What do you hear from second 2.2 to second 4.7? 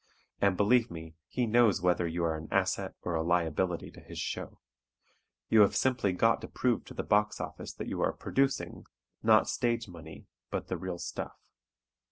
are an asset or a liability to his show.